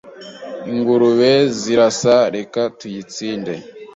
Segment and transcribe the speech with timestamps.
[0.71, 3.53] Ingurube ziraza, reka tuyitsinde!